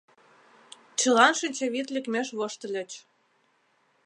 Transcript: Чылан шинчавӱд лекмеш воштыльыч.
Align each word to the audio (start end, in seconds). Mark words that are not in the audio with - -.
Чылан 0.99 1.33
шинчавӱд 1.39 1.87
лекмеш 1.95 2.27
воштыльыч. 2.37 2.91